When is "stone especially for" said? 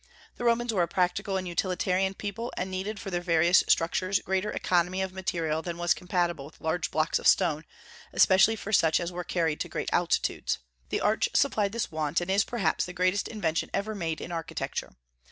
7.27-8.73